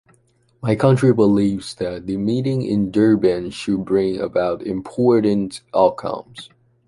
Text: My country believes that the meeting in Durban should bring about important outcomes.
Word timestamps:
My 0.63 0.75
country 0.75 1.13
believes 1.13 1.75
that 1.75 2.07
the 2.07 2.17
meeting 2.17 2.63
in 2.63 2.89
Durban 2.89 3.51
should 3.51 3.85
bring 3.85 4.19
about 4.19 4.63
important 4.63 5.61
outcomes. 5.75 6.49